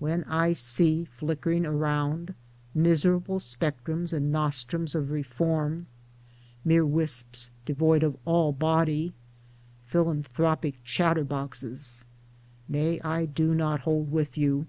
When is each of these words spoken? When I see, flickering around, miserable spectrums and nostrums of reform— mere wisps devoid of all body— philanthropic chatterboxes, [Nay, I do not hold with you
When 0.00 0.24
I 0.24 0.52
see, 0.52 1.04
flickering 1.04 1.64
around, 1.64 2.34
miserable 2.74 3.38
spectrums 3.38 4.12
and 4.12 4.32
nostrums 4.32 4.96
of 4.96 5.12
reform— 5.12 5.86
mere 6.64 6.84
wisps 6.84 7.52
devoid 7.64 8.02
of 8.02 8.16
all 8.24 8.50
body— 8.50 9.14
philanthropic 9.92 10.82
chatterboxes, 10.82 12.04
[Nay, 12.68 13.00
I 13.02 13.26
do 13.26 13.54
not 13.54 13.82
hold 13.82 14.10
with 14.10 14.36
you 14.36 14.66